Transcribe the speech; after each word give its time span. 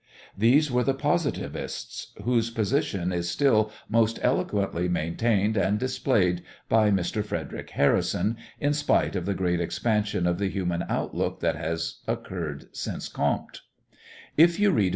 These 0.35 0.71
were 0.71 0.83
the 0.83 0.95
positivists, 0.95 2.13
whose 2.23 2.49
position 2.49 3.11
is 3.13 3.29
still 3.29 3.71
most 3.87 4.17
eloquently 4.23 4.89
maintained 4.89 5.55
and 5.55 5.77
displayed 5.77 6.41
by 6.67 6.89
Mr. 6.89 7.23
Frederic 7.23 7.69
Harrison, 7.69 8.37
in 8.59 8.73
spite 8.73 9.15
of 9.15 9.27
the 9.27 9.35
great 9.35 9.61
expansion 9.61 10.25
of 10.25 10.39
the 10.39 10.49
human 10.49 10.83
outlook 10.89 11.39
that 11.41 11.55
has 11.55 11.99
occurred 12.07 12.75
since 12.75 13.07
Comte. 13.09 13.61